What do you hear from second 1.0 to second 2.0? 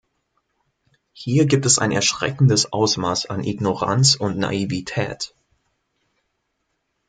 Hier gibt es ein